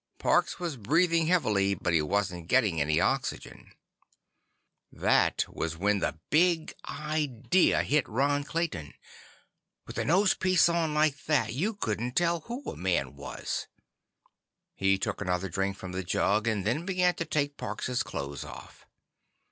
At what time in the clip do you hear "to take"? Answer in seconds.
17.13-17.57